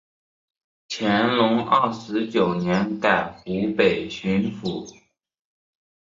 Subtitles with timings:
[0.89, 4.91] 乾隆二十九年改湖北巡抚。